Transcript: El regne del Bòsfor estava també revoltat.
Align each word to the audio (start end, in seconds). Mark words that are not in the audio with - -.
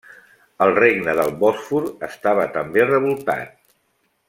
El 0.65 0.71
regne 0.77 1.13
del 1.19 1.29
Bòsfor 1.43 1.85
estava 2.09 2.49
també 2.57 2.87
revoltat. 2.89 3.55